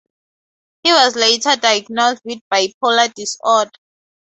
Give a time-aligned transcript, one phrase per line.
[0.81, 3.69] He was later diagnosed with bipolar disorder.